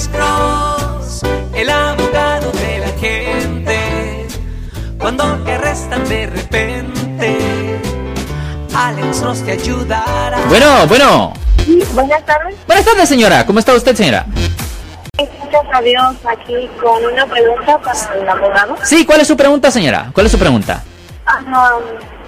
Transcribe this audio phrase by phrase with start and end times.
[0.00, 1.22] Alex Cross,
[1.52, 4.26] el abogado de la gente.
[4.98, 7.78] Cuando te arrestan de repente,
[8.74, 10.38] Alex Cross te ayudará.
[10.48, 11.34] Bueno, bueno.
[11.92, 12.56] buenas tardes.
[12.66, 13.44] Buenas tardes, señora.
[13.44, 14.24] ¿Cómo está usted, señora?
[15.18, 18.76] Gracias a Dios, aquí con una pregunta para el abogado.
[18.82, 20.10] Sí, ¿cuál es su pregunta, señora?
[20.14, 20.82] ¿Cuál es su pregunta?
[21.26, 21.74] Ajá,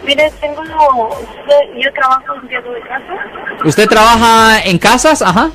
[0.04, 3.64] mire, tengo, yo trabajo limpiando de casa.
[3.64, 5.22] ¿Usted trabaja en casas?
[5.22, 5.50] Ajá.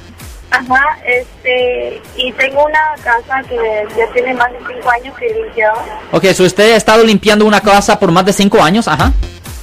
[0.50, 5.33] Ajá, este, y tengo una casa que ya tiene más de cinco años que he
[5.33, 5.78] limpiado.
[6.11, 9.11] Ok, so usted ha estado limpiando una casa por más de cinco años, ajá.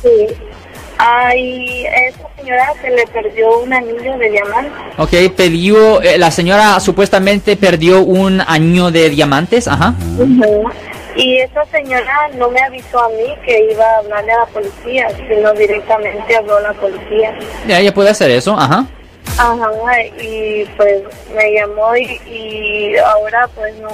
[0.02, 0.26] Sí.
[0.98, 4.70] Ay, esa señora se le perdió un anillo de diamante.
[4.98, 9.94] Ok, perdió, eh, la señora supuestamente perdió un anillo de diamantes, ajá.
[10.18, 10.70] Ujú.
[11.16, 15.08] Y esa señora no me avisó a mí que iba a hablarle a la policía,
[15.28, 17.34] sino directamente habló a la policía.
[17.66, 18.84] Ya, ella puede hacer eso, ajá.
[19.36, 21.02] Ajá, y pues
[21.34, 23.88] me llamó y, y ahora pues no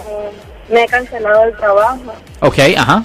[0.71, 2.15] me he cancelado el trabajo.
[2.41, 3.05] Ok, ajá.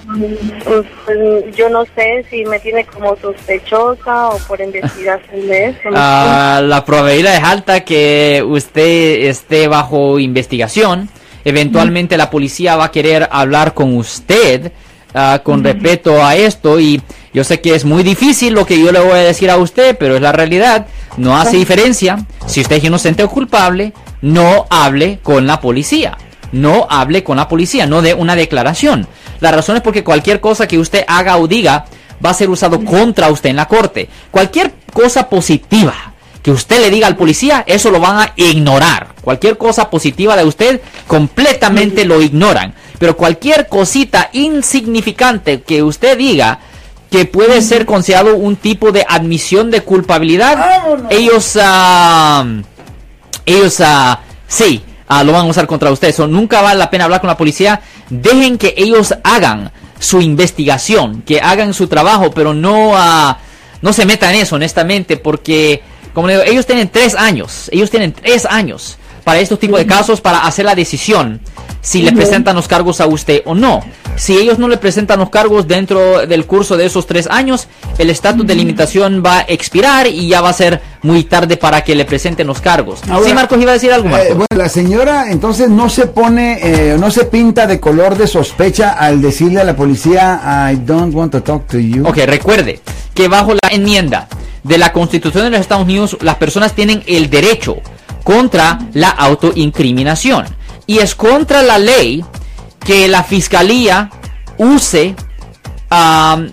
[0.64, 5.90] Pues, pues, yo no sé si me tiene como sospechosa o por investigación de eso.
[5.90, 5.96] ¿no?
[5.96, 11.10] Ah, la probabilidad es alta que usted esté bajo investigación.
[11.44, 14.72] Eventualmente la policía va a querer hablar con usted
[15.14, 17.02] ah, con respecto a esto y
[17.36, 19.98] yo sé que es muy difícil lo que yo le voy a decir a usted,
[19.98, 20.88] pero es la realidad.
[21.18, 22.26] No hace diferencia.
[22.48, 23.92] Si usted es inocente o culpable,
[24.22, 26.18] no hable con la policía.
[26.54, 29.06] No hable con la policía, no dé una declaración.
[29.42, 31.88] La razón es porque cualquier cosa que usted haga o diga
[32.26, 34.08] va a ser usado contra usted en la corte.
[34.32, 39.10] Cualquier cosa positiva que usted le diga al policía, eso lo van a ignorar.
[39.20, 42.74] Cualquier cosa positiva de usted, completamente lo ignoran.
[42.98, 46.62] Pero cualquier cosita insignificante que usted diga
[47.16, 52.46] que puede ser considerado un tipo de admisión de culpabilidad, ellos, ah,
[53.46, 56.10] ellos, ah, sí, ah, lo van a usar contra usted.
[56.10, 57.80] Eso nunca vale la pena hablar con la policía.
[58.10, 62.92] Dejen que ellos hagan su investigación, que hagan su trabajo, pero no,
[63.82, 67.90] no se metan en eso, honestamente, porque, como le digo, ellos tienen tres años, ellos
[67.90, 71.40] tienen tres años para estos tipos de casos para hacer la decisión
[71.80, 73.86] si le presentan los cargos a usted o no.
[74.18, 77.68] Si ellos no le presentan los cargos dentro del curso de esos tres años,
[77.98, 81.84] el estatus de limitación va a expirar y ya va a ser muy tarde para
[81.84, 83.02] que le presenten los cargos.
[83.10, 84.38] Ahora, sí, Marcos iba a decir algo, Eh, Marcos.
[84.38, 88.92] bueno, la señora entonces no se pone, eh, no se pinta de color de sospecha
[88.92, 92.08] al decirle a la policía, I don't want to talk to you.
[92.08, 92.80] Ok, recuerde
[93.14, 94.28] que bajo la enmienda
[94.64, 97.76] de la Constitución de los Estados Unidos, las personas tienen el derecho
[98.24, 100.46] contra la autoincriminación.
[100.88, 102.24] Y es contra la ley
[102.86, 104.10] que la fiscalía
[104.58, 105.16] use
[105.90, 106.52] am,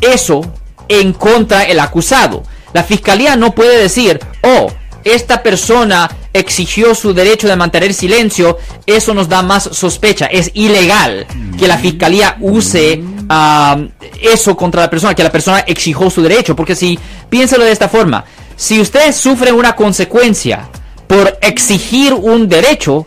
[0.00, 0.40] eso
[0.88, 2.42] en contra del acusado.
[2.72, 4.68] La fiscalía no puede decir, oh,
[5.04, 10.26] esta persona exigió su derecho de mantener silencio, eso nos da más sospecha.
[10.26, 11.26] Es ilegal
[11.58, 16.56] que la fiscalía use am, eso contra la persona, que la persona exigió su derecho.
[16.56, 16.98] Porque si,
[17.28, 18.24] piénselo de esta forma,
[18.56, 20.68] si usted sufre una consecuencia
[21.06, 23.06] por exigir un derecho,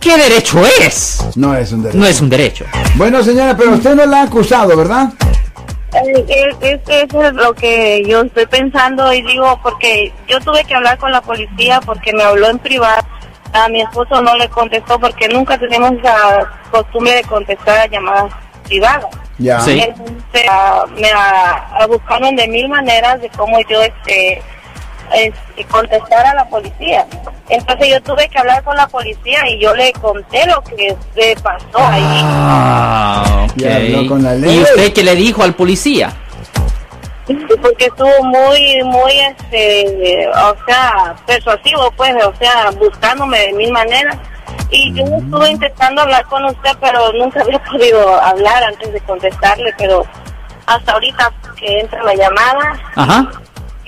[0.00, 1.24] ¿qué derecho es?
[1.36, 1.98] No es un derecho.
[1.98, 2.64] No es un derecho.
[2.96, 5.10] Bueno, señora, pero usted no la ha acusado, ¿verdad?
[5.94, 10.64] Eh, es que eso es lo que yo estoy pensando y digo porque yo tuve
[10.64, 13.02] que hablar con la policía porque me habló en privado.
[13.52, 18.32] A mi esposo no le contestó porque nunca tenemos la costumbre de contestar a llamadas
[18.64, 19.06] privadas.
[19.38, 19.60] Ya.
[19.60, 19.80] Sí.
[19.80, 24.42] Entonces, ah, me ah, ah, buscaron de mil maneras de cómo yo este,
[25.14, 27.06] este, contestar a la policía.
[27.48, 31.34] Entonces yo tuve que hablar con la policía y yo le conté lo que se
[31.42, 32.20] pasó ahí.
[32.24, 33.56] Ah, ok.
[33.56, 34.58] Ya habló con la ley.
[34.58, 36.12] ¿Y usted qué le dijo al policía?
[37.60, 44.16] porque estuvo muy, muy, este, o sea, persuasivo, pues, o sea, buscándome de mil maneras.
[44.70, 49.74] Y yo estuve intentando hablar con usted, pero nunca había podido hablar antes de contestarle,
[49.76, 50.06] pero
[50.66, 53.30] hasta ahorita que entra la llamada Ajá.